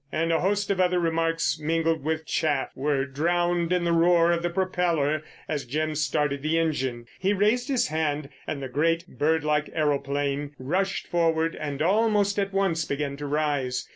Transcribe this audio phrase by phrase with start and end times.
[0.11, 4.41] "—and a host of other remarks, mingled with chaff, were drowned in the roar of
[4.41, 7.05] the propeller as Jim started the engine.
[7.19, 12.51] He raised his hand and the great, bird like aeroplane rushed forward and almost at
[12.51, 13.87] once began to rise.